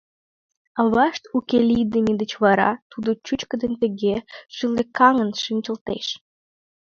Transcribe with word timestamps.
Авашт 0.81 1.23
уке 1.37 1.57
лийме 1.69 2.13
деч 2.21 2.31
вара 2.43 2.69
тудо 2.91 3.09
чӱчкыдын 3.25 3.73
тыге 3.81 4.15
шӱлыкаҥын 4.55 5.29
шинчылтеш. 5.43 6.07